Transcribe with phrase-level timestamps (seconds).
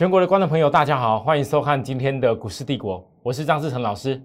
[0.00, 4.18] 全国的观众朋友，大家好，欢迎收看今天的股市帝国，我是张志成老师。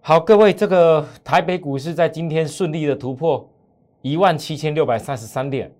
[0.00, 3.52] 好，各位，这个台北股市在今天顺利的突破
[4.00, 5.74] 一万七千六百三十三点，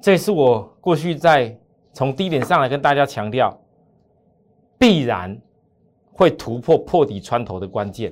[0.00, 1.54] 这是我过去在
[1.92, 3.60] 从低点上来跟大家强调，
[4.78, 5.38] 必然
[6.10, 8.10] 会突破破底穿头的关键。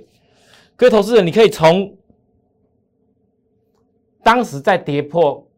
[0.76, 1.96] 各位投资人，你可以从
[4.22, 5.48] 当时在跌破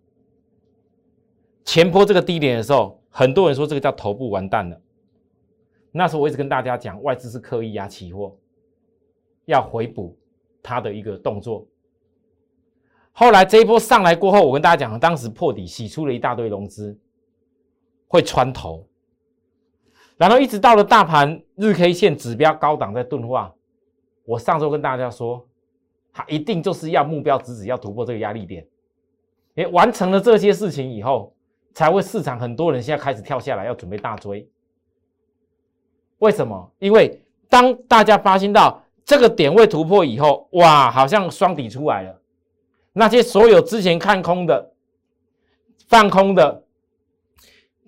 [1.64, 4.80] 前坡这个低点的时候，很多人说这个叫头部完蛋了。
[5.92, 8.36] 那时候我一直跟大家讲，外资是刻意压期货，
[9.44, 10.16] 要回补
[10.62, 11.66] 它的一个动作。
[13.12, 16.96] 后来这一波上来过后，我跟大家讲，当时破底洗出了一大堆融资，
[18.06, 18.86] 会穿头，
[20.16, 23.52] 然后一直到了大盘日 K 线指标高档在钝化。
[24.24, 25.44] 我上周跟大家说，
[26.12, 28.64] 它一定就是要目标直指要突破这个压力点。
[29.56, 31.34] 哎，完成了这些事情以后，
[31.72, 34.48] 才会市场很多人现在开始跳下来要准备大追。
[36.18, 36.72] 为什么？
[36.78, 42.20] 因为当大家发现到这个点位突破以后，哇，好像双底出来了。
[42.92, 44.72] 那些所有之前看空的、
[45.88, 46.64] 放空的、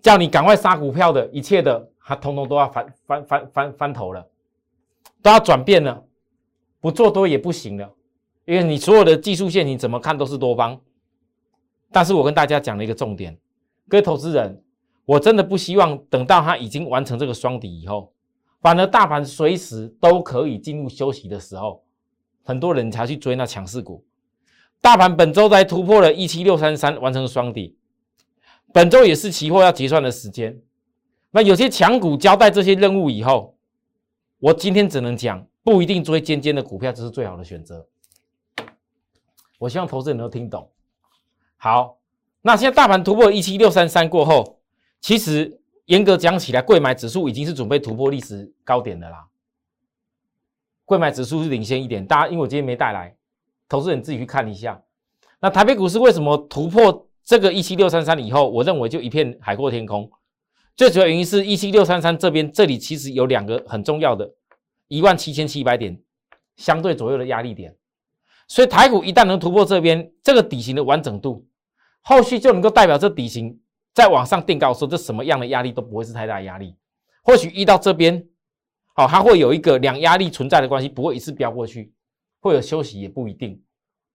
[0.00, 4.26] 叫你赶快杀股票的一切的，它通通都要翻翻翻翻翻头了，
[5.20, 6.02] 都要转变了。
[6.80, 7.92] 不做多也不行了，
[8.44, 10.80] 因为你所有的技术线你怎么看都是多方。
[11.92, 13.38] 但是我跟大家讲了一个重点，
[13.92, 14.64] 各位投资人，
[15.04, 18.14] 我真的不希望等到它已经完成这个双底以后，
[18.62, 21.84] 反而大盘随时都可以进入休息的时候，
[22.42, 24.02] 很多人才去追那强势股。
[24.80, 27.76] 大盘本周才突破了一七六三三，完成双底，
[28.72, 30.58] 本周也是期货要结算的时间。
[31.30, 33.58] 那有些强股交代这些任务以后，
[34.38, 35.46] 我今天只能讲。
[35.62, 37.86] 不一定追尖尖的股票这是最好的选择。
[39.58, 40.68] 我希望投资人都听懂。
[41.56, 41.98] 好，
[42.42, 44.58] 那现在大盘突破一七六三三过后，
[45.00, 49.28] 其实严格讲起来，贵买指数已经是准备突破历史高点的啦。
[50.84, 53.16] 贵买指数是领先一点，大家因为我今天没带来，
[53.68, 54.82] 投资人自己去看一下。
[55.40, 60.10] 那台北股市为什么突破这个一七六三三以后，我认为就一片海阔天空。
[60.74, 64.34] 最主要原因是一七六三三这边这里其实有两个很重要的。
[64.88, 65.98] 一万七千七百点
[66.56, 67.76] 相对左右的压力点，
[68.46, 71.46] 所以台股一旦能突破这边这个底型的完整度，
[72.02, 73.60] 后续就能够代表这底型
[73.94, 76.76] 再往上定高，说这什么样的压力都不会是太大压力。
[77.22, 78.26] 或许一到这边，
[78.94, 81.92] 好，它会有一个两压力存在的关系，不会一次飙过去，
[82.40, 83.62] 会有休息也不一定。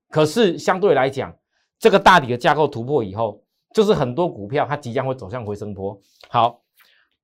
[0.09, 1.35] 可是相对来讲，
[1.79, 3.43] 这个大底的架构突破以后，
[3.73, 5.99] 就是很多股票它即将会走向回升坡。
[6.29, 6.61] 好，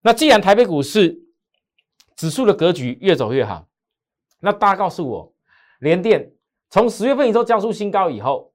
[0.01, 1.19] 那既然台北股市，
[2.15, 3.67] 指数的格局越走越好，
[4.39, 5.33] 那大家告诉我，
[5.79, 6.31] 联电
[6.69, 8.53] 从十月份以后交出新高以后，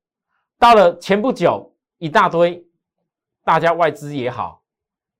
[0.59, 2.65] 到了前不久一大堆，
[3.45, 4.63] 大家外资也好，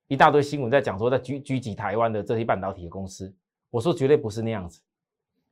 [0.07, 3.35] 一大堆新闻在讲说在狙狙击台湾的这些半导体的公司，
[3.71, 4.81] 我说绝对不是那样子，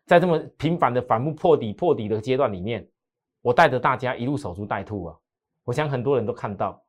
[0.06, 2.88] 在这么频繁的反复破底破底的阶段里面，
[3.42, 5.16] 我带着大家一路守株待兔啊，
[5.64, 6.82] 我想很多人都看到，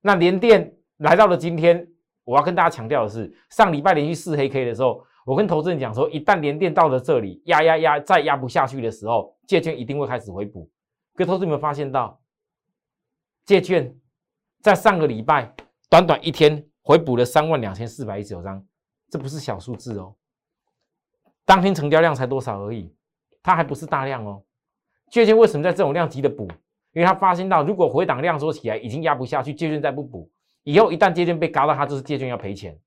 [0.00, 1.86] 那联电来到了今天。
[2.22, 10.70] 我要跟大家强调的是，上礼拜连续四黑 K 的时候，我跟投资人讲说，一旦连电到了这里压压压，再压不下去的时候，借券一定会开始回补。
[11.14, 12.19] 各位投资有没有发现到，
[13.50, 13.92] 借券
[14.60, 15.52] 在上个礼拜
[15.88, 18.64] 短短一天回补了三万两千四百一十九张，
[19.08, 20.14] 这不是小数字哦。
[21.44, 22.94] 当天成交量才多少而已，
[23.42, 24.40] 它还不是大量哦。
[25.10, 26.46] 借券为什么在这种量级的补？
[26.92, 30.30] 因为他发现到，如果回档量缩起来已经压不下去，借券再不补。
[30.62, 32.78] 以后一旦借券被嘎到，他就是借券要赔钱。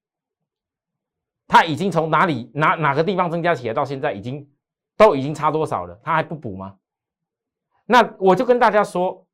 [1.45, 4.49] 他已经从哪里哪哪个地方增加起来，到现在已经
[4.95, 5.99] 都已经差多少了？
[6.01, 6.77] 他还不补吗？
[7.85, 9.27] 那我就跟大家说，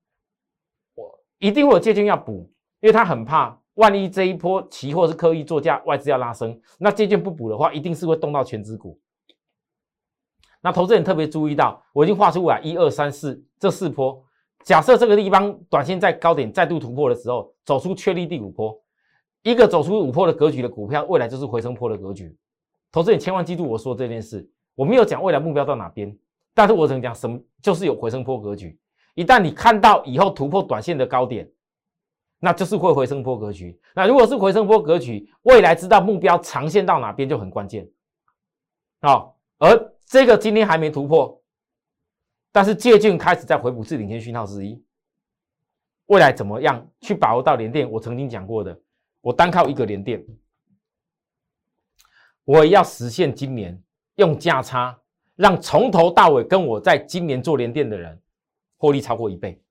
[1.40, 2.50] 一定会有借券要补，
[2.82, 9.00] 因为他很怕，万一这一波期货是刻意作价，外资要拉升，那借券不补的话，一定是会动到全指股。
[10.62, 14.22] 那投资人特别注意到，我已经画出来一二三四这四波。
[14.66, 18.78] 假设这个地方短线在高点再度突破的时候，走出确立第五波，
[19.44, 22.38] 一个走出五波的格局的股票，未来就是回升坡的格局。
[22.92, 26.14] 投资人千万记住我说这件事，我没有讲未来目标到哪边，
[26.54, 28.78] 但是我只能讲什么就是有回升坡格局。
[29.20, 31.52] 一旦你看到以后突破短线的高点，
[32.40, 33.78] 那就是会回升坡格局。
[33.94, 37.86] 那如果是回升坡格局，未来知道目标长线到哪边就很关键。
[39.02, 41.38] 好，而这个今天还没突破。
[42.54, 44.82] 但是借券开始在回补是领先讯号之一，
[46.06, 47.92] 未来怎么样去把握到连电？
[47.92, 48.80] 我曾经讲过的，
[49.20, 50.26] 我单靠一个连电，
[52.46, 53.84] 我要实现今年
[54.16, 54.98] 用价差，
[55.36, 58.18] 让从头到尾跟我在今年做连电的人
[58.80, 59.62] 获利超过一倍，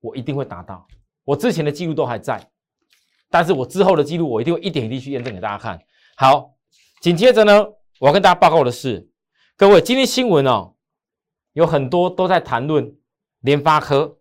[0.00, 0.86] 我一定会达到。
[1.24, 2.50] 我之前的记录都还在，
[3.30, 5.80] 但是我之后的记录我一定会一点一滴去验证给大家看。
[6.16, 6.54] 好，
[7.00, 7.64] 紧接着呢，
[8.00, 9.08] 我要跟大家报告的是，
[9.56, 10.74] 各位今天新闻哦，
[11.54, 12.94] 有很多都在谈论
[13.40, 14.18] 联发科，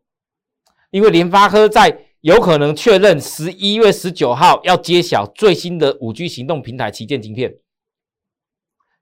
[0.92, 7.58] 因为联发科在有可能确认十一月十九号要揭晓最新的五 G 行动平台旗舰晶片。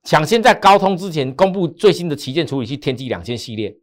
[0.03, 3.77] 抢先在高通之前公布最新的旗舰处理器天玑两千系列。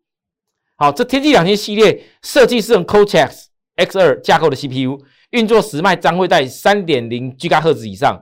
[0.80, 8.16] 好，这天玑两千系列设计是用 Cortex X 二架构的 CPU，运作时脉将会在三点零 G 赫兹以上，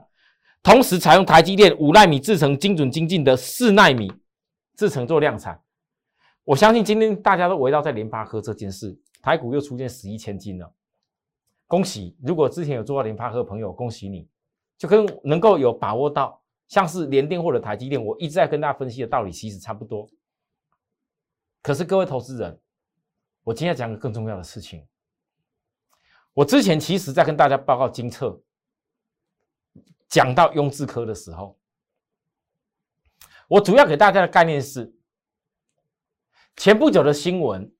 [0.63, 4.11] 同时采用台积电五纳米制成精准精进的四纳米
[4.75, 5.61] 制成做量产。
[6.45, 10.73] 我相信今天大家都围绕在联发科这件事，台股又出现十一千金了，
[11.67, 12.17] 恭喜！
[12.23, 14.27] 如果之前有做到联发科的朋友，恭喜你，
[14.79, 16.41] 就跟能够有把握到。
[16.67, 20.09] 像是联电或者台积电，我一直在跟大家分析的道理其实差不多。
[21.61, 22.59] 可是各位投资人，
[23.43, 24.87] 我今天讲个更重要的事情。
[26.33, 28.41] 我之前其实在跟大家报告金策，
[30.07, 31.57] 讲到雍智科的时候，
[33.47, 34.93] 我主要给大家的概念是，
[36.55, 37.71] 前不久的新闻，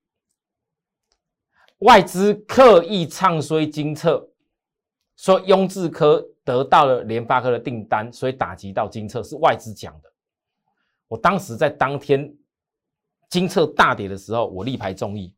[1.78, 4.30] 外资刻意唱衰金策，
[5.16, 6.26] 说雍智科。
[6.48, 10.10] 得到了联发科的订单，所以打击到金策是外资讲的。
[11.06, 12.34] 我当时在当天
[13.28, 15.34] 金策大跌的时候，我力排众议，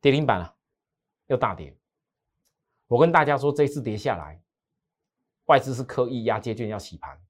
[0.00, 0.56] 跌停板了，
[1.26, 1.76] 又大跌。
[2.86, 4.42] 我跟大家说，这次跌下来，
[5.44, 7.20] 外资是刻意压接券要洗盘。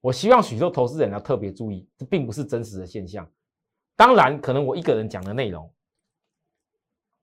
[0.00, 3.30] 我希望许多投资人要特别注意，这并不是真实的现象。
[3.94, 5.72] 当然，可能我一个人讲的内容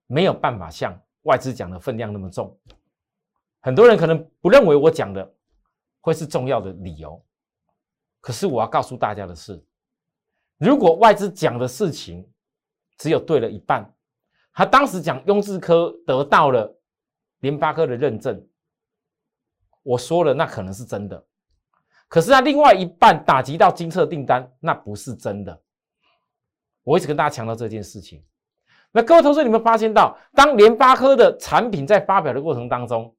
[0.06, 2.58] 没有办法像外资讲的分量那么重。
[3.60, 5.34] 很多人可能不认为我讲的
[6.00, 7.24] 会是重要的理由，
[8.24, 9.62] 可是我要告诉大家的是，
[10.56, 12.26] 如果外资讲的事情
[12.96, 13.84] 只有对了一半，
[14.50, 16.74] 他当时讲雍智科得到了
[17.40, 18.42] 联发科的认证，
[19.82, 21.22] 我说了那可能是真的，
[22.08, 25.60] 可是他另外一半打击到金策订单，那不是真的。
[26.82, 28.24] 我一直跟大家强调这件事情。
[28.90, 33.14] 那各位同事，你们发现到，当联发科的产品在发表的过程当中，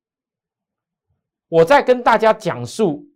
[1.48, 3.08] 我在跟大家讲述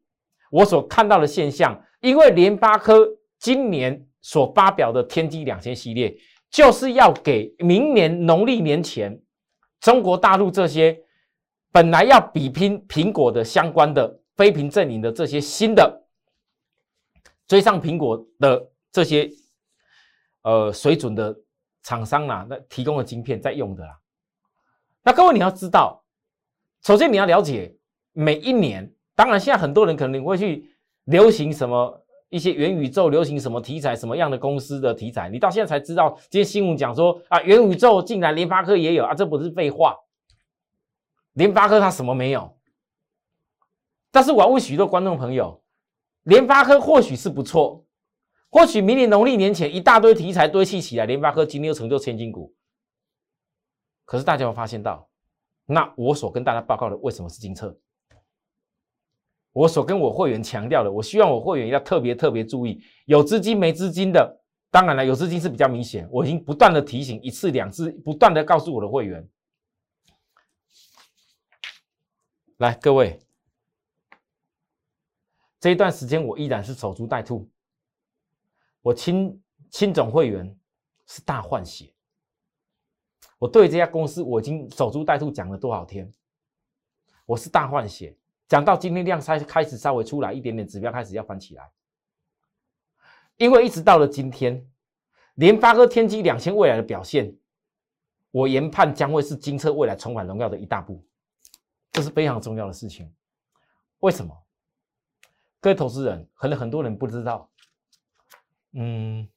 [0.51, 3.07] 我所看到的现象，因为联发科
[3.37, 6.15] 今年所发表的天玑两千系列，
[6.49, 9.21] 就是要给明年农历年前
[9.79, 10.99] 中国大陆这些
[11.71, 16.07] 本来要比拼苹果的相关的非屏阵营的这些新的
[17.47, 19.29] 追上苹果的这些
[20.41, 21.35] 呃水准的
[21.83, 23.99] 厂商啦，那提供的晶片在用的啦。
[25.03, 26.03] 那各位你要知道，
[26.83, 27.75] 首先你要了解。
[28.11, 30.65] 每一年，当然现在很多人可能你会去
[31.03, 36.17] 流行什么一些元宇宙，流行什么题材，什么样的公司的题材，你到现在才知道。
[36.29, 39.93] 今天新闻讲说啊，元宇宙竟然联发科也有啊，这不是废话？
[41.33, 42.57] 联发科它什么没有？
[44.09, 45.61] 但是我要问许多观众朋友，
[46.23, 47.85] 联发科或许是不错，
[48.49, 52.55] 或许明年农历年前一大堆题材堆砌起来，联发科今天又成就千金股。
[54.05, 55.09] 可是大家有发现到，
[55.65, 57.77] 那我所跟大家报告的为什么是金策？
[59.51, 66.07] 我所跟我会员强调的，我希望我会员要特别特别注意，有资金没资金的，当然了，有资金是比较明显。
[66.11, 69.27] 我已经不断的提醒一次两次，不断的告诉我的会员，
[72.57, 73.19] 来各位，
[75.59, 77.49] 这一段时间我依然是守株待兔，
[78.81, 79.41] 我亲
[79.71, 80.55] 亲总会员
[81.07, 81.91] 是大换血，
[83.39, 86.09] 我对这家公司我已经守株待兔讲了多少天，
[87.25, 88.15] 我是大换血。
[88.49, 91.69] 讲到今天量才开始稍微出来一点点，指标开始要翻起来，
[93.37, 94.67] 因为一直到了今天，
[95.35, 97.37] 联发科、天玑两千未来的表现，
[98.31, 101.05] 我研判将会是金车未来重返荣耀的一大步，
[101.91, 103.13] 这是非常重要的事情。
[103.99, 104.35] 为什么？
[105.61, 107.51] 各位投资人，可能很多人不知道，
[108.71, 109.29] 嗯，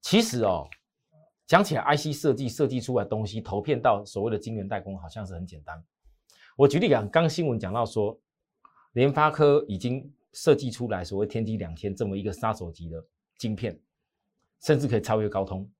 [0.00, 0.68] 其实哦，
[1.46, 5.84] 讲起来，IC 设计设计出来东西，投片到所谓的晶圆代工，好像是很简单。
[6.56, 8.18] 我举例讲，刚新闻讲到说，
[8.92, 13.04] 联发科已经设计出来所谓天玑两千这么一个杀手级的
[13.36, 13.78] 晶片，
[14.62, 15.70] 甚至可以超越高通。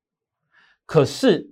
[0.85, 1.50] 可是，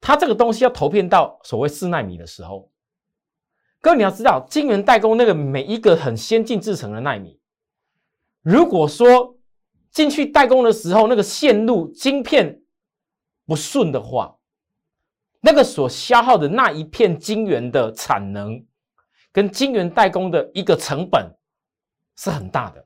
[0.00, 2.72] 它这个东西要投片到所谓四纳米的时候，
[3.80, 7.40] 各位你要知道，晶圆代工那个每一个很先进制成的纳米，
[8.42, 9.38] 如果说
[9.92, 12.62] 进去代工的时候那个线路晶片
[13.46, 14.35] 不顺的话，
[15.46, 18.60] 那个所消耗的那一片晶圆的产能，
[19.30, 21.32] 跟晶圆代工的一个成本
[22.16, 22.84] 是很大的，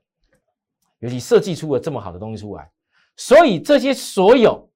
[0.99, 2.69] 尤其设计出了这么好的东西出来，
[3.17, 4.69] 所以这些所有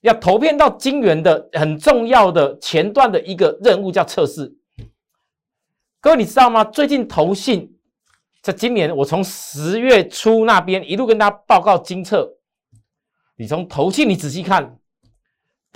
[0.00, 4.52] 要投片到晶圆的很重要的前段的一个任务叫测试。
[6.00, 6.64] 各位你知道吗？
[6.64, 7.78] 最近投信
[8.42, 12.28] 在今年，我从十月初那边一路跟大家报告金测，
[13.36, 14.80] 你从投信你仔细看，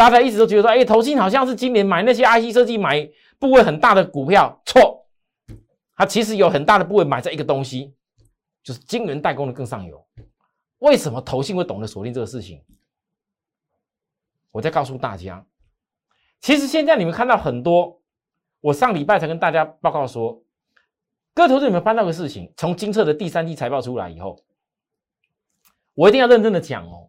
[0.02, 5.06] 大家一直都觉得说，哎，投信好像是今年买那些 IC 设计买部位很大的股票，错，
[5.94, 7.94] 它其实有很大的部位买在一个东西，
[8.64, 10.04] 就是晶圆代工的更上游。
[10.78, 12.60] 为什么投信会懂得锁定这个事情？
[14.50, 15.46] 我再告诉大家，
[16.40, 18.00] 其实现在你们看到很多，
[18.60, 20.42] 我上礼拜才跟大家报告说，
[21.32, 22.52] 各位投资有没有翻到个事情？
[22.56, 24.42] 从金策的第三季财报出来以后，
[25.94, 27.08] 我一定要认真的讲哦。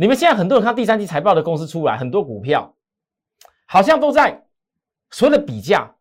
[0.00, 2.74] 你们现在很多人看第三季财报的公司出来，很多股票
[3.66, 4.46] 好像都在
[5.10, 5.94] 所有的比价，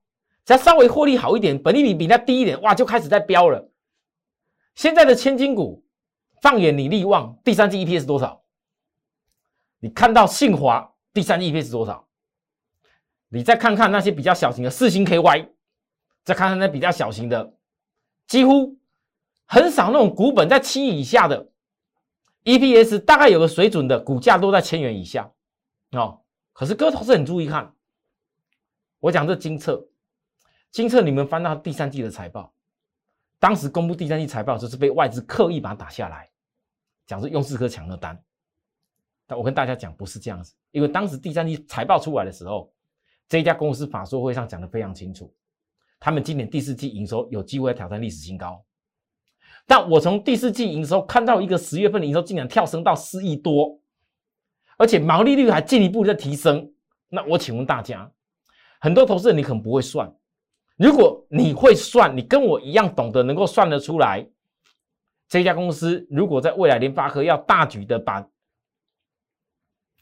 [0.45, 3.69] 只要稍微获利好一点，本利比比它低一点，哇，就开始在飙了。
[4.73, 5.83] 现在的千金股，
[6.41, 8.41] 放眼你利旺，第三季 EPS 多少？
[9.81, 12.07] 你看到信华第三季 EPS 多少？
[13.27, 15.49] 你再看看那些比较小型的四星 KY，
[16.23, 17.53] 再看看那比较小型的，
[18.27, 18.77] 几乎
[19.45, 21.48] 很少那种股本在七以下的
[22.57, 25.31] EPS，大概有个水准的股价都在千元以下
[25.91, 26.21] 哦。
[26.51, 27.75] 可是哥投资很注意看，
[28.99, 29.87] 我讲这金策，
[30.71, 32.51] 金策你们翻到第三季的财报，
[33.37, 36.27] 当时公布第三季财报就是被外资刻意把它打下来，
[37.05, 38.19] 讲是用四颗抢了单。
[39.27, 42.73] 但我跟大家讲，不是这样子，因为当时第三季财报出来的时候，
[43.27, 45.31] 这家公司法说会上讲的非常清楚，
[45.99, 48.65] 他们今年第四季营收有机会挑战历史新高。
[49.67, 53.79] 但我从第四季营收看到一个十月份营收竟然跳升到四亿多，
[54.77, 56.71] 而且毛利率还进一步在提升。
[57.09, 58.11] 那我请问大家，
[58.79, 60.11] 很多投资人你可能不会算，
[60.77, 64.27] 如果你会算，你跟我一样懂得能够算得出来，
[65.27, 68.27] 这家公司如果在未来联发科要大举的把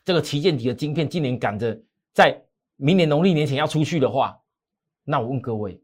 [0.05, 1.77] 这个旗舰级的晶片今年赶着
[2.13, 2.41] 在
[2.77, 4.39] 明年农历年前要出去的话，
[5.03, 5.81] 那我问各位，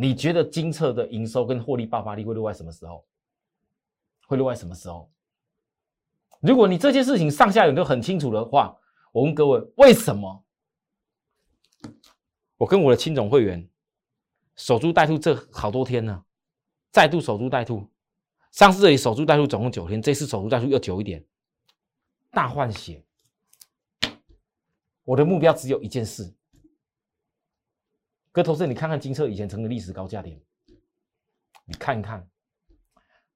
[0.00, 3.04] 你觉得金策的营收跟获利爆发力会落在什么时候？
[4.26, 5.10] 会落在什么时候？
[6.40, 8.74] 如果你这件事情上下游都很清楚的话，
[9.12, 10.42] 我问各位，为什么
[12.56, 13.68] 我跟我的亲总会员
[14.56, 16.24] 守株待兔这好多天呢？
[16.90, 17.86] 再度守株待兔，
[18.52, 21.22] 上次这里守株待兔总共九天，这次守株待兔又久一点，
[22.30, 23.04] 大换血。
[25.04, 26.32] 我的目标只有一件事，
[28.32, 30.40] 哥，投资你看看金策以前成的历史高价点，
[31.64, 32.28] 你看看，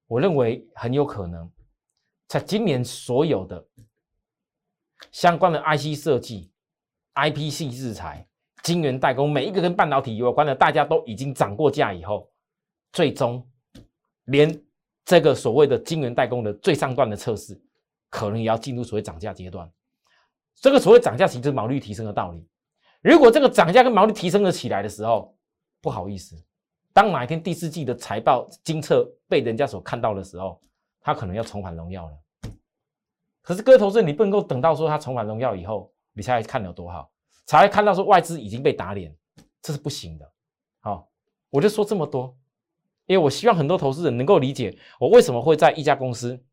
[0.07, 1.51] 我认为很有可能，
[2.27, 3.67] 在今年所有的
[5.11, 6.49] 相关的 IC 设计、
[7.13, 8.25] IPC 制裁、
[8.63, 12.31] 晶圆代工，每一个跟半导体有关的，大家都已经涨过价以后，
[12.93, 13.45] 最终
[14.25, 14.63] 连
[15.03, 17.61] 这个所谓的晶圆代工的最上段的测试，
[18.09, 19.69] 可能也要进入所谓涨价阶段。
[20.55, 22.47] 这个所谓涨价，其实毛利率提升的道理。
[23.11, 25.37] 如果这个涨价跟毛利提升了起来的时候，
[25.79, 26.35] 不好意思，
[26.91, 30.59] 当哪一天第四季的财报精测被人家所看到的时候，
[30.99, 32.17] 他可能要重返荣耀了。
[33.43, 37.11] 可是各位投资人，你不能够等到说他重返荣耀以后，你才看有多好，
[37.45, 39.15] 才会看到说外资已经被打脸，
[39.61, 40.33] 这是不行的。
[40.79, 41.07] 好，
[41.51, 42.35] 我就说这么多，
[43.05, 46.43] 因为我希望很多投资人能够理解我为什么会在一家公司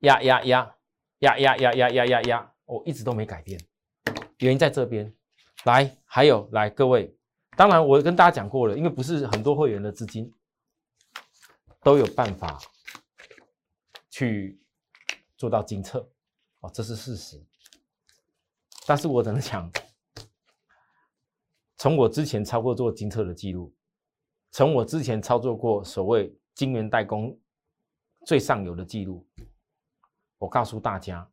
[0.00, 0.74] 压压压。
[1.20, 2.52] 呀呀呀呀呀呀呀！
[2.64, 3.60] 我一直都没改变，
[4.40, 5.10] 原因在这边。
[5.64, 7.14] 来，还有来各位，
[7.54, 10.32] 当然我跟大家讲过了，因为不是很多会员的资金
[11.82, 12.58] 都有办法
[14.08, 14.58] 去
[15.36, 16.08] 做到精测
[16.60, 17.44] 哦，这是事实。
[18.86, 19.70] 但是我只能讲，
[21.76, 23.74] 从我之前操作做精测的记录，
[24.50, 27.38] 从我之前操作过所谓金元代工
[28.24, 29.28] 最上游的记录。
[30.38, 31.30] 我告诉大家，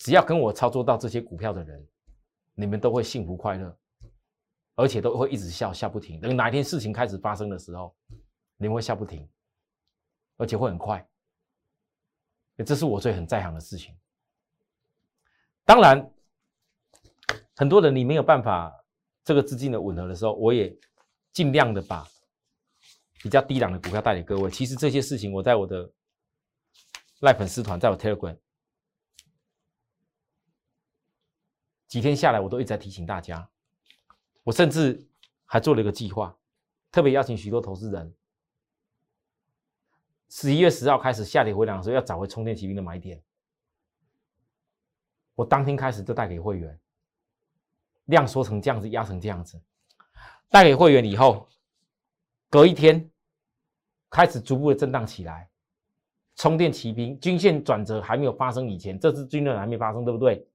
[0.00, 1.86] 只要跟我操作到这些股票的人，
[2.54, 3.78] 你们都会幸福快乐，
[4.74, 6.18] 而且都会一直笑笑不停。
[6.18, 7.94] 等哪一天事情开始发生的时候，
[8.56, 9.28] 你们会笑不停，
[10.38, 11.06] 而且会很快。
[12.64, 13.94] 这是我最很在行的事情。
[15.66, 16.10] 当然，
[17.56, 18.74] 很多人你没有办法
[19.22, 20.74] 这个资金的吻合的时候，我也
[21.32, 22.08] 尽量的把
[23.22, 24.50] 比较低档的股票带给各位。
[24.50, 25.90] 其实这些事情，我在我的。
[27.22, 28.34] 赖粉丝团在我 Telegram，
[31.90, 33.50] 几天下来，我都一直在提醒大家。
[34.44, 35.04] 我甚至
[35.44, 36.34] 还做了一个计划，
[36.92, 38.14] 特别邀请许多投资人，
[40.28, 43.20] 十一月十号开始下跌回档的时候，要找回充电骑兵的买点。
[45.34, 46.78] 我当天开始就带给会员，
[48.04, 49.60] 量缩成这样子，压成这样子，
[50.48, 51.48] 带给会员以后，
[52.48, 53.10] 隔一天
[54.08, 55.50] 开始逐步的震荡起来。
[56.36, 60.46] 充电骑兵均线转折还没有发生以前，这次均线还没发生，对不对？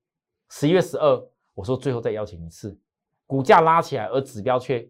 [0.58, 2.80] 十一月十二，我说最后再邀请一次，
[3.28, 4.90] 股价拉起来，而指标却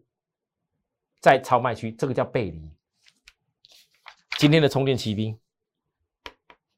[1.19, 2.69] 在超卖区，这个叫背离。
[4.37, 5.39] 今天的充电骑兵，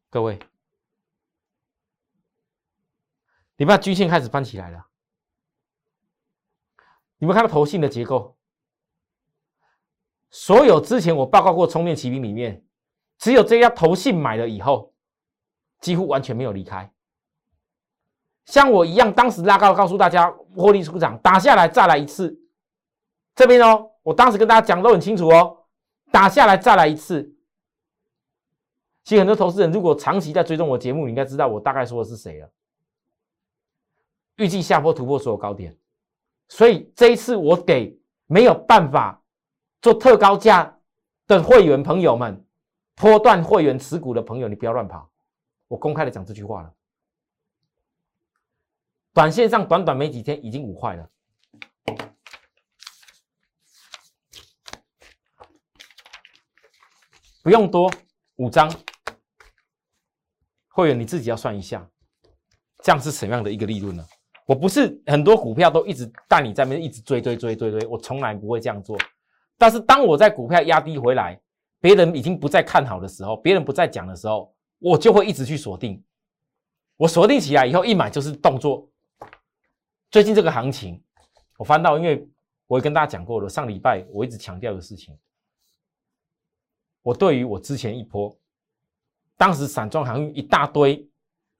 [0.09, 0.39] 各位，
[3.57, 4.87] 你把均线开始翻起来了，
[7.17, 8.37] 你们看到头性的结构，
[10.29, 12.63] 所有之前我报告过充电骑兵里面。
[13.17, 14.93] 只有这家投信买了以后，
[15.81, 16.89] 几乎完全没有离开。
[18.47, 22.35] 像我一样，当时拉高告诉大家获利出场，打下来再来一次。
[23.35, 25.65] 这边哦，我当时跟大家讲都很清楚哦，
[26.11, 27.35] 打下来再来一次。
[29.03, 32.49] 其实很多投资人如果长期在追踪我节目，你应该知道我大概说的是谁了。
[34.37, 35.77] 预计下坡突破所有高点，
[36.47, 39.21] 所以这一次我给没有办法
[39.81, 40.77] 做特高价
[41.27, 42.43] 的会员朋友们。
[42.95, 45.07] 波段会员持股的朋友，你不要乱跑。
[45.67, 46.73] 我公开的讲这句话了。
[49.17, 51.09] 短线上短短没几天，已经五块了，
[57.41, 57.91] 不用多
[58.35, 58.71] 五张。
[60.67, 61.89] 会员你自己要算一下，
[62.83, 64.05] 这样是什么样的一个利润呢？
[64.45, 68.95] 我不是很多股票都一直带你在那边一直追追追追追，我从来不会这样做。
[69.57, 71.41] 但是当我在股票压低回来。
[71.79, 76.03] 别人已经不再看好的时候，别人不再讲的时候，我就会一直去锁定。
[76.97, 78.87] 我锁定起来以后，一买就是动作。
[80.09, 81.01] 最近这个行情，
[81.57, 82.27] 我翻到，因为
[82.65, 85.17] 我也跟大家讲过了，上礼拜我一直强调的事情，
[87.01, 88.35] 我对于我之前一波，
[89.35, 91.05] 当时散装航运一大堆，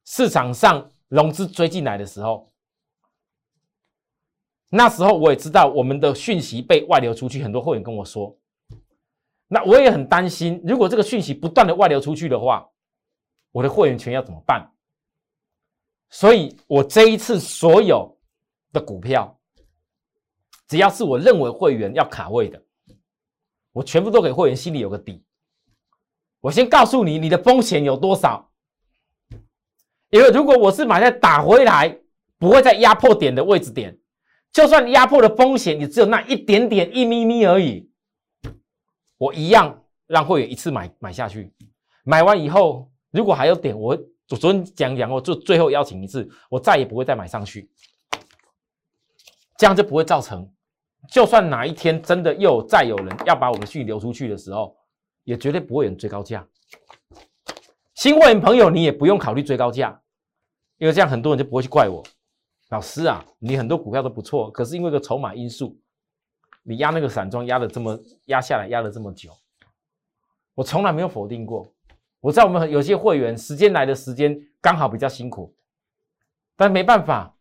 [0.06, 2.51] 市场上融资追进来的时候，
[4.70, 8.38] 那时候我也知道我们的讯息被外流出去，很多会员跟我说。
[9.50, 12.69] 那我也很担心，如果这个讯息不断的外流出去的话，
[13.52, 14.69] 我的会员权要怎么办？
[16.10, 18.16] 所以我这一次所有
[18.78, 19.40] 的股票，
[20.68, 22.62] 只要是我认为会员要卡位的，
[23.72, 25.24] 我全部都给会员心里有个底。
[26.42, 28.52] 我先告诉你，你的风险有多少？
[30.12, 32.00] 因为如果我是买在打回来，
[32.38, 33.98] 不会在压迫点的位置点，
[34.54, 37.90] 就算压迫的风险也只有那一点点一咪咪而已。
[39.18, 41.52] 我一样让会员一次买买下去，
[42.04, 43.98] 买完以后如果还有点，我
[44.30, 47.70] 我昨天讲讲过，就最后邀请一次，我再也不会再买上去，
[49.58, 50.50] 这样就不会造成，
[51.10, 54.78] 就算哪一天真的又再有人要把我们讯流出去的时候，
[55.24, 56.48] 也绝对不会有人追高价。
[57.96, 60.00] 新会员朋友，你也不用考虑追高价，
[60.78, 62.04] 因为这样很多人就不会去怪我，
[62.70, 65.78] 老师啊，你很多股票都不错，可是因为个筹码因素。
[66.70, 69.32] 你压那个散装压的这么压下来，压了这么久，
[70.54, 71.65] 我从来没有否定过。
[72.20, 75.56] 我在我们有些会员时间来的时间刚好比较辛苦，
[76.58, 77.37] 但没办法，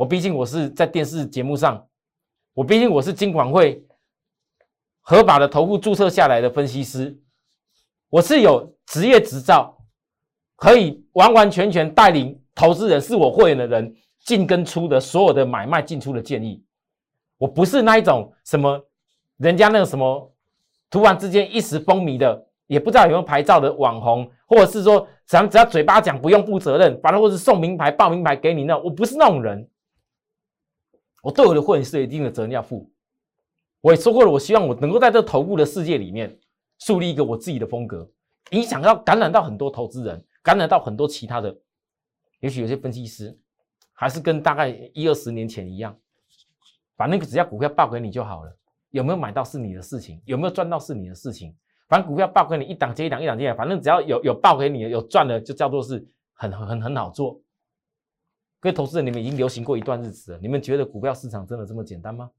[0.00, 1.86] 我毕竟我是在电视节目上，
[2.54, 3.84] 我毕竟我是金管会
[5.02, 7.20] 合法的头部注册下来的分析师，
[8.08, 9.76] 我是有职业执照，
[10.56, 16.64] 可以完完全全带领投资人是我会员的人进跟出的所有的买卖进出的建议。
[17.36, 18.82] 我不是那一种什么
[19.36, 20.32] 人家那个什么
[20.88, 29.68] 突然之间一时风靡的，也不知道有没有牌照的网红，或者是说咱只要嘴巴讲不用负责任，反正或是送名牌、报名牌给你那，我不是那种人。
[31.22, 32.90] 我对我的会员是有一定的责任要负。
[33.80, 36.38] 我也说过了，我希望我能够在这头部的世界里面
[36.78, 38.10] 树立一个我自己的风格，
[38.50, 41.56] 影响到感染到很多投资人，感染到很多其他的，
[42.40, 43.38] 也许有些分析师
[43.92, 45.96] 还是跟大概一二十年前一样。
[46.96, 48.54] 反正只要股票报给你就好了，
[48.90, 51.56] 有没有买到是你的事情，有没有赚到是你的事情。
[51.88, 57.40] 反正股票报给你一档接一档，一档接，反正只要有有报给你有赚的，就叫做是很很很很好做。
[58.60, 62.30] 各位投资人，你们已经流行过一段日子了，你们觉得股票市场真的这么简单吗？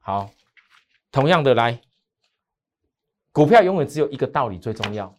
[0.00, 0.30] 好，
[1.12, 1.78] 同样的来，
[3.30, 5.14] 股票永远只有一个道理最重要。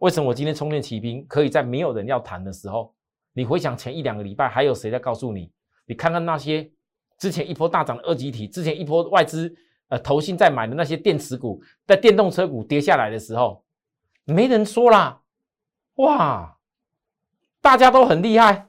[0.00, 2.94] 为什么我今天充电骑兵可以在没有人要谈的时候，
[3.32, 5.50] 你回想前一两个礼拜还有谁在告诉你？
[5.86, 6.70] 你看看那些
[7.16, 9.54] 之前一波大涨的二级体，之前一波外资
[9.88, 13.64] 呃投信在买的那些电池股，在电动车股跌下来的时候，
[14.24, 15.22] 没人说啦，
[15.94, 16.53] 哇，
[17.64, 18.68] 大家都很厉害。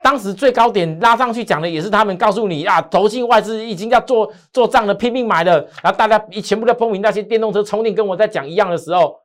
[0.00, 9.20] 当时最高点拉上去讲的也是他们告诉你啊，投信外资已经要做做账了，拼命买了，然后大家一全部在风云那些电动车充电，跟我在讲一样的时候，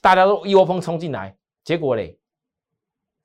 [0.00, 2.16] 大家都一窝蜂冲进来，结果嘞。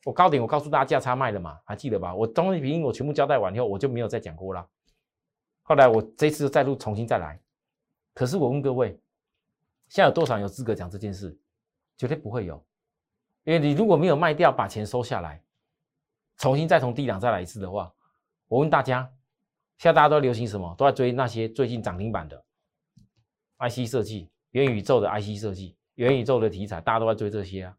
[0.03, 2.15] 我高点，我告诉大家价差卖了嘛，还记得吧？
[2.15, 4.65] 我东西平我全部交代完以后，我就没有再讲过了。
[5.61, 7.39] 后来我这次再录重新再来。
[8.15, 8.99] 可是我问各位，
[9.89, 11.37] 现在有多少人有资格讲这件事？
[11.97, 12.61] 绝对不会有，
[13.49, 15.41] 因为你如果没有卖掉，把钱收下来，
[16.37, 17.91] 重新再从低档再来一次的话，
[18.47, 19.11] 我问大家，
[19.79, 20.75] 现在大家都流行什么？
[20.77, 22.45] 都在追那些最近涨停板的
[23.57, 27.75] IC 设计、元宇宙的 IC 设计、元宇宙的题材，大家都在追这些啊。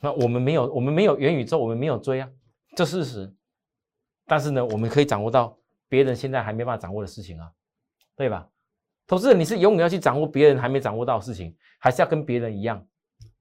[0.00, 2.28] 那我们没有，我们没有元宇宙，我们没有追啊，
[2.74, 3.32] 这事实。
[4.26, 5.56] 但是呢，我们可以掌握到
[5.88, 7.52] 别人现在还没办法掌握的事情啊，
[8.16, 8.50] 对吧？
[9.06, 12.84] 投资人，你是永远要去掌握别人还没掌握到的事情，还是要跟别人一样，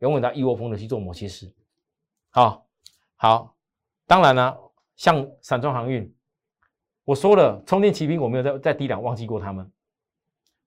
[0.03, 1.49] 永远的一窝蜂的去做某些事？
[2.29, 2.67] 好，
[3.15, 3.55] 好，
[4.05, 4.59] 当然了，
[4.97, 6.13] 像散装航运，
[7.05, 9.71] 我说了，充电骑兵我没有在在低档忘记过他们，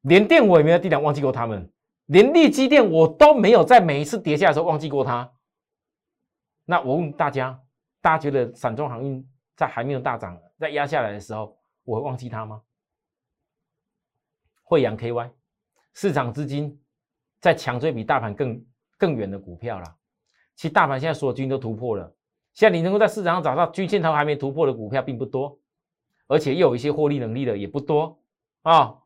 [0.00, 1.70] 连电我也没有低档忘记过他们，
[2.06, 5.30] 连利基电我都没有在每一次跌下的时候忘记过它。
[6.64, 7.62] 那我问大家，
[8.00, 12.62] 大家觉得散装航运在还没有大涨、在压下来的时候，我会忘记它吗？
[14.62, 15.30] 惠阳 KY，
[15.92, 16.80] 市场资金
[17.38, 18.64] 在强追比大盘更
[18.98, 19.96] 更远的股票了。
[20.54, 22.14] 其实大盘现在所有均都突破了，
[22.54, 25.58] 现在你能够在市场上找到均线头还没突破的股票并不多，
[26.26, 28.18] 而且又有一些获利能力的也不多
[28.62, 28.96] 啊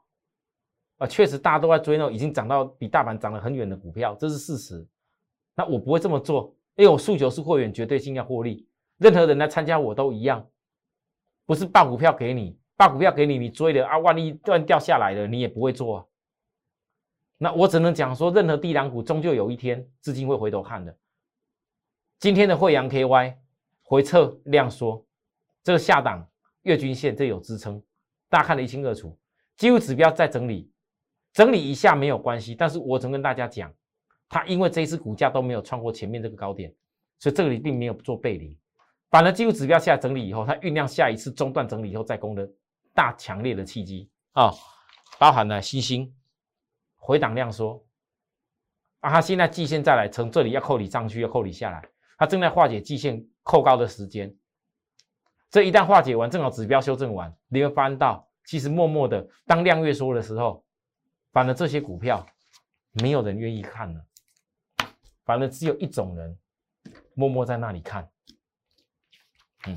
[0.99, 1.07] 啊！
[1.07, 4.87] 确实大家都在追那已经涨到比大盘涨了很远的股票，这是事实。
[5.55, 10.47] 那我不会这么做，因为我诉求是会员绝对性要获利，任何人来参加我都一样，
[11.47, 12.59] 不是报股票给你。
[12.77, 16.07] 把股票给你，你追了啊，万一断掉下来了，你也不会做啊。
[17.43, 20.95] 那我只能讲说，任何低档股终究有一天资金会回头看的。
[22.19, 23.35] 今天的惠阳 KY
[23.83, 25.03] 回撤量缩，
[25.65, 26.29] 这个下档
[26.65, 27.83] 月均线这有支撑，
[28.29, 29.19] 大家看得一清二楚。
[29.57, 30.71] 技术指标在整理，
[31.33, 32.55] 整理一下没有关系。
[32.55, 33.73] 但是我曾跟大家讲，
[34.29, 36.71] 它因为这一次股价都没有穿过前面这个高点，
[37.19, 38.55] 所以这里并没有做背离。
[39.09, 42.47] 反而技术指标下整理以后，它酝酿下一次中断整理以后再攻的。
[42.93, 44.53] 大强烈的契机啊，
[45.19, 46.13] 包含了新兴
[47.11, 47.85] 回档量缩
[49.01, 51.85] 啊，它现在季线再来从这里要扣你上去，要扣你下来，
[52.17, 54.33] 它正在化解季线扣高的时间。
[55.51, 60.65] 这一旦化解完，正好指标修正完，你会发现到，其实默默的当量越缩的时候，
[61.33, 62.25] 反而这些股票
[62.93, 64.05] 没有人愿意看了，
[65.25, 66.39] 反而只有一种人
[67.15, 68.09] 默默在那里看。
[69.67, 69.77] 嗯，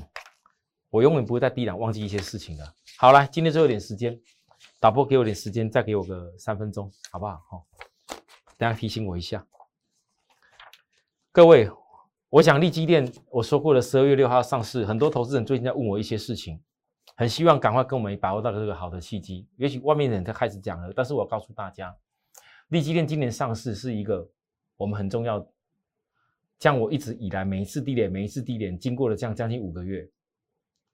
[0.88, 2.74] 我永远不会在低档忘记一些事情的。
[2.96, 4.16] 好来，今天最后一点时间，
[4.80, 7.42] 导播给我点时间，再给我个三分钟，好不好？
[7.48, 7.66] 好，
[8.58, 9.46] 大家提醒我一下。
[11.32, 11.70] 各位，
[12.28, 16.62] 我想立基电，我说过了，十二月六号上市，很多投资人最近在问我一些事情，
[17.16, 19.48] 很希望赶快跟我们把握到这个好的契机。
[19.56, 21.96] 也许外面的人在开始讲了，但是我告诉大家，
[22.68, 24.28] 立基电今年上市是一个
[24.76, 25.46] 我们很重要，
[26.58, 30.06] 像我一直以来每一次低点，每一次低点，经过了这样将近五个月，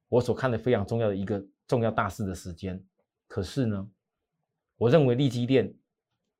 [0.09, 1.45] 我所看的非常重要的一个。
[1.71, 2.85] 重要大事的时间，
[3.31, 3.88] 可是呢，
[4.77, 5.73] 我认为利基电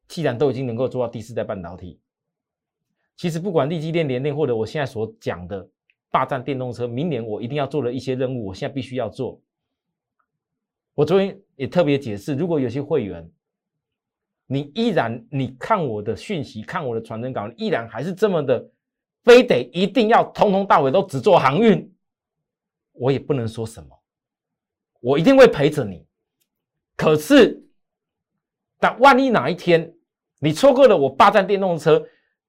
[0.09, 2.00] 既然都已经能够做到第四代半导体，
[3.14, 5.70] 其实不管利基电、联电或者我现在所讲的
[6.11, 9.40] 霸占电动车，明年我一定要做的一些任务，我现在必须要做。
[10.94, 13.31] 我昨天也特别解释，如果有些会员，
[14.46, 18.68] 你依然你看我的讯息，看我的传真稿，依然还是这么的，
[19.22, 21.88] 非得一定要通通到尾都只做航运，
[22.90, 23.96] 我也不能说什么。
[24.98, 26.05] 我一定会陪着你，
[27.00, 27.58] 可是，
[28.78, 29.90] 但万一哪一天
[30.38, 32.02] 你错过了我霸占电动车，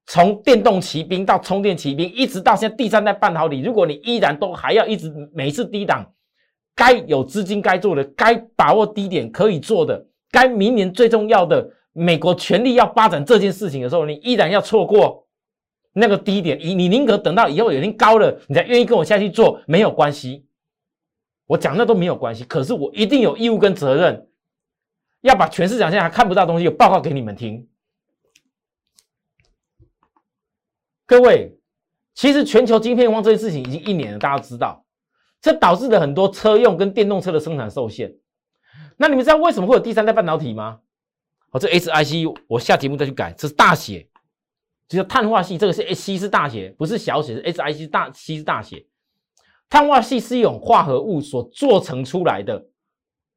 [0.08, 6.06] 从电动骑兵到充电骑兵，一直到现在第三代半导体，如果你依然都还要一直每次低档，
[6.76, 15.26] 该有资金该做的，该把握低点可以做的，该明年最重要的美国全力要发展这件事情的时候，你依然要错过
[15.94, 20.46] 那个低点，你你宁可等到以后有点高了，你才愿意跟我下去做，没有关系。
[21.48, 24.28] 我讲那都没有关系，可是我一定有义务跟责任，
[25.22, 27.68] 要把全市场现在还看不到东西，报告给你们听。
[31.06, 31.58] 各位，
[32.14, 34.86] 其实全球晶片荒这件事情已经一年了，大家知道，
[35.42, 38.16] 这导致了很多车用跟电动车的生产受限。
[38.98, 40.80] 那你们知道为什么会有第三代半导体吗？
[41.52, 44.08] 哦，这 SIC 我下节目再去改，这是大写，
[44.88, 48.88] 就是碳化系，这个是 C 是大写，不是小写，是 SIC 大 C 是大写。
[49.70, 52.66] 碳化系是一种化合物所做成出来的，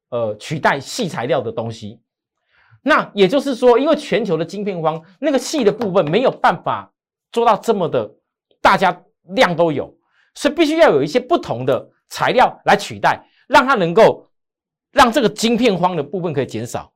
[0.09, 1.99] 呃，取代细材料的东西。
[2.81, 6.93] 那也就是说，因为全球的晶片方那个细的部分没有办法
[7.31, 8.09] 做到这么的，
[8.61, 9.97] 大家量都有，
[10.35, 14.27] 所以必须要有一些不同的材料来取代，让它能够
[14.91, 16.93] 让这个晶片方的部分可以减少。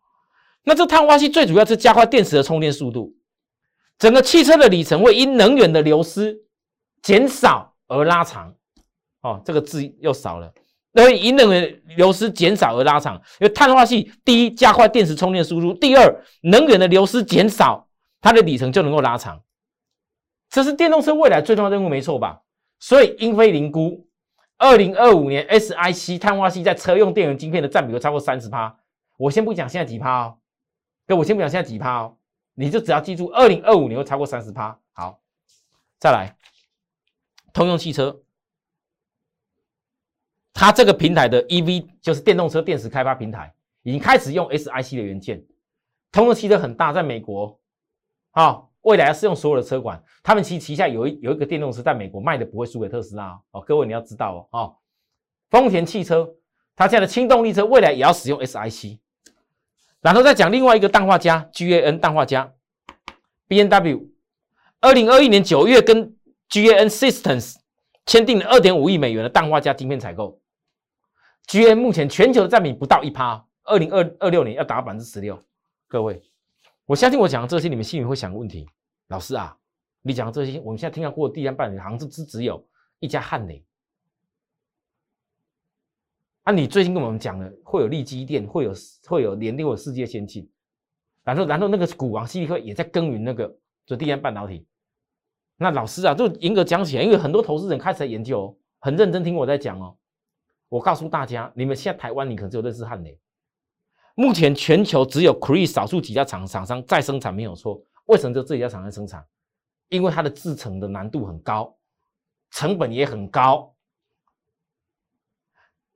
[0.64, 3.16] 那这碳化系最主要是加快电池的充电速度，
[3.98, 6.38] 整个汽车的里程会因能源的流失
[7.02, 8.54] 减少而拉长。
[9.22, 10.54] 哦，这个字又少了，
[10.94, 13.16] 所以因能源流失减少而拉长。
[13.40, 17.88] 因为碳化系第一加快电池充电速度，第二能源的流失减少，
[18.22, 19.42] 它的里程就能够拉长。
[20.50, 22.42] 这是电动车未来最重要的任务，没错吧？
[22.80, 24.08] 所以英飞凌估，
[24.58, 28.76] 二零二五年 SiC 碳化系在车用电源晶片的占比会超过三十趴。
[29.18, 30.38] 我先不讲现在几趴哦，
[31.06, 32.18] 哥，我先不讲现在几趴哦，
[32.56, 34.80] 你就只要记住，二零二五年会超过三十趴。
[34.94, 35.20] 好，
[36.00, 36.36] 再来，
[37.54, 38.22] 通用汽车。
[40.54, 45.44] 它这个平台的 EV 就是电动车电池开发平台，已经开始用 SiC 的元件。
[46.12, 47.60] 通用汽车很大，在美国，
[48.32, 50.04] 啊，未来要适用所有的车管。
[50.24, 53.62] 他们其旗下有一有一个电动车在美国卖的不会输给特斯拉哦。
[53.62, 54.72] 各位你要知道哦，啊，
[55.50, 56.28] 丰田汽车
[56.76, 58.98] 它家的轻动力车未来也要使用 SiC。
[60.02, 62.52] 然后再讲另外一个氮化镓 GAN 氮化镓
[63.48, 64.08] ，BNW，
[64.82, 66.16] 二零二一年九月跟
[66.50, 67.56] GAN Systems
[68.06, 70.39] 签订了二点五亿美元的氮化镓晶片采购。
[71.50, 75.36] G N 目前全球的占比不到一趴，二零二二六年要达百分之十六。
[75.88, 76.22] 各位，
[76.86, 78.70] 我相信我讲的这些，你们心里会想个问题：
[79.08, 79.58] 老师啊，
[80.04, 82.64] 你讲的这些，我们现在听到过的第三半好像是只只有
[83.00, 83.66] 一家汉雷。
[86.44, 88.72] 啊，你最近跟我们讲了，会有利基电，会有
[89.08, 90.48] 会有联电，会有世界先进，
[91.24, 93.58] 然后然后那个股王西利科也在耕耘那个
[93.88, 94.68] 就第三半导体。
[95.58, 99.96] 那老师啊，就严格讲起来，因为很多投资人开始在研究，很认真听我在讲哦。
[100.70, 103.20] 我告诉大家，你们现在台湾，你可能只有认识汉雷。
[104.16, 107.82] 目前全球只有 Cree 少数几家厂厂商在生产，没有错。
[108.06, 109.26] 为什么就这几家厂商生产？
[109.88, 111.76] 因为它的制成的难度很高，
[112.52, 113.76] 成本也很高。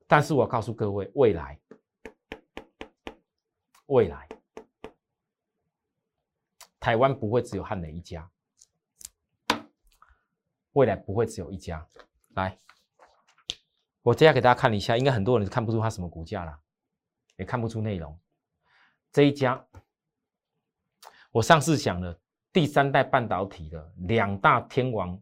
[0.06, 1.60] 但是我告诉各位，未来，
[3.86, 4.28] 未来，
[6.80, 8.28] 台湾不会只有汉雷一家，
[10.72, 11.86] 未来不会只有一家。
[12.34, 12.58] 来。
[14.04, 16.54] 我接下来给大家看一下，应该很多人看不出它什么股价了，
[17.38, 18.14] 也看不出内容。
[19.10, 19.64] 这一家，
[21.32, 22.20] 我上次讲了
[22.52, 25.18] 第三代半导体的两大天王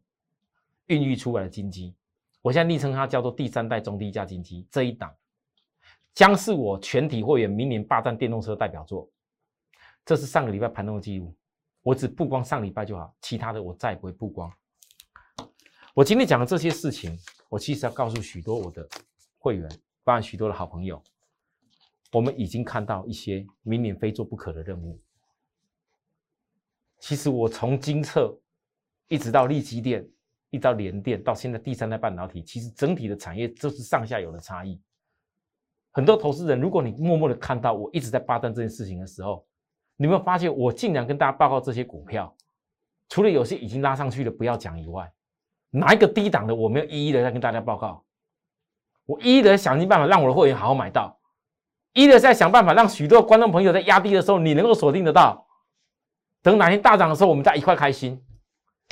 [0.87, 1.95] 孕育出来的金鸡，
[2.41, 4.67] 我现在昵称它叫做第三代中低价金鸡。
[4.69, 5.15] 这一档
[6.13, 9.09] 将是我全体会员明年霸占电动车代表作。
[10.05, 11.33] 这是上个礼拜盘中的记录，
[11.83, 14.53] 我只曝光上礼拜就好，其他的我再也不会曝光。
[15.95, 17.17] 我今天讲的这些事情。
[17.53, 18.89] 我其实要告诉许多我的
[19.39, 19.69] 会员，
[20.03, 21.03] 包含许多的好朋友，
[22.11, 24.99] 我们已经看到一些明年非做不可的任务。
[26.99, 28.35] 其实我从金策
[29.07, 30.03] 一直到利基电，
[30.49, 34.81] 一直到联电，到现在第三代半导体，其实整体的产业就是上下游的差异。
[35.91, 39.47] 很多投资人，如果你默默的看到我一直在霸占这件事情的时候，
[39.97, 42.35] 你有没有发现我尽量跟大家报告这些股票，
[43.11, 45.13] 除了有些已经拉上去的不要讲以外。
[45.75, 48.05] 哪一个低档的，我没有一一的在跟大家报告，
[49.07, 51.19] 我一一的想尽办法让我的会员好好买到，
[51.95, 55.47] 一一的在想办法让许多观众朋友在压低的时候，你能够锁定得到。
[56.43, 58.23] 等哪天大涨的时候，我们再一块开心。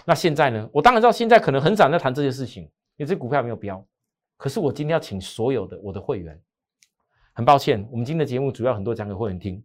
[0.06, 0.68] 那现在呢？
[0.72, 2.62] 我当然知道现在可能很少在谈这些事情，
[2.96, 3.84] 因为这股票没有标。
[4.38, 6.40] 可是我今天要请所有的我的会员，
[7.34, 9.62] 很抱歉，我们今天的节目主要很多讲给会员听。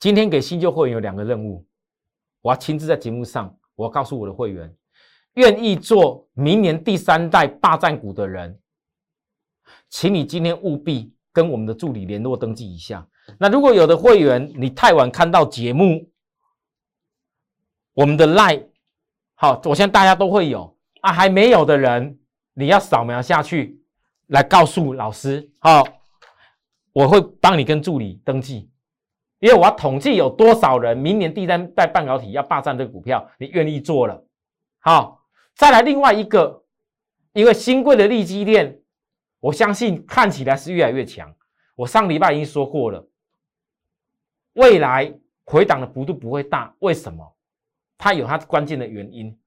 [0.00, 1.64] 今天给新旧会员有两个任务，
[2.42, 4.74] 我要亲自在节目上，我要告诉我的会员。
[5.34, 8.60] 愿意做明年第三代霸占股的人，
[9.88, 13.06] 请你今天务必跟我们的助理联络登记一下。
[13.38, 16.08] 那如果有的会员你太晚看到节目，
[17.94, 18.68] 我们的 line
[19.34, 21.12] 好，我相信大家都会有啊。
[21.12, 22.16] 还没有的人，
[22.52, 23.82] 你要扫描下去
[24.28, 25.82] 来告诉老师，好，
[26.92, 28.70] 我会帮你跟助理登记，
[29.40, 34.24] 因为我要统计有多少人明年第三代半导体要霸占这个股票，你愿意做了，
[34.78, 35.23] 好。
[35.54, 36.64] 再来另外一个，
[37.32, 38.80] 因为新贵的利基链，
[39.38, 41.32] 我相信看起来是越来越强。
[41.76, 43.06] 我上礼拜已经说过了，
[44.54, 45.12] 未来
[45.44, 46.74] 回档的幅度不会大。
[46.80, 47.34] 为什么？
[47.96, 49.38] 它有它关键的原因，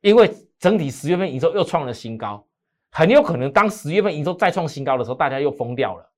[0.00, 2.46] 因为整体十月份营收又创了新高，
[2.90, 6.12] 很有可能当十月份营收再创新高的时候，大家又疯掉了。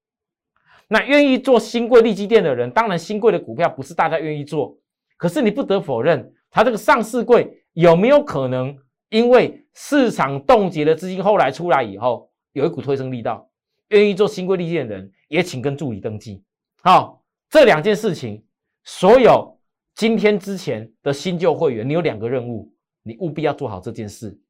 [0.89, 4.79] 那愿意做新贵利基店的人，当然新贵的股票不是大家愿意做，
[5.17, 7.64] 可是你不得否认，它这个上市贵。
[7.75, 8.77] 有没有可能，
[9.09, 13.49] 因为市场冻结的资金后来出来以后，有一股推升力道，
[13.89, 16.43] 愿意做新规利基的人也请跟助理登记。
[16.83, 18.45] 好，这两件事情，
[18.85, 19.61] 所有
[19.95, 24.41] 今天之前的新旧会员，你有两个任务，你务必要做好这件事。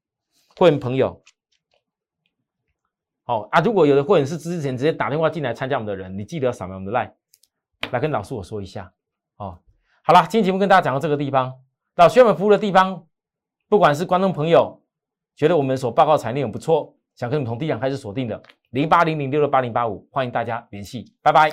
[0.56, 1.22] 会员朋友，
[3.24, 7.12] 好啊，如果有的会员是之前直接打电话进来参加我们的人，你记得要扫描我们的 line，
[7.90, 8.92] 来跟老师我说一下。
[9.38, 9.58] 哦，
[10.02, 11.54] 好了，今天节目跟大家讲到这个地方，
[11.94, 13.06] 到需要我们服务的地方。
[13.68, 14.81] 不管是观众朋友
[15.35, 21.50] 觉得我们所报告财内容不错，想跟我们从低档开始锁定的零八零零六六八零八五，欢迎大家联系，拜拜。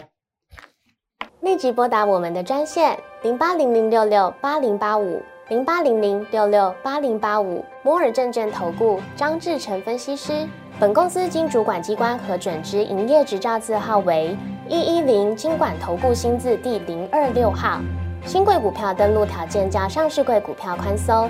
[1.41, 5.21] 立即拨打我们的专线零八零零六六八零八五。
[5.49, 10.47] 零八零零六六八零八五摩尔证券投顾张志成分析师。
[10.79, 14.33] 本公司经主管机关核准之营业执照字号为
[14.69, 17.81] 一一零金管投顾新字第零二六号。
[18.25, 21.29] 新贵股票登录条件较上市贵股票宽松，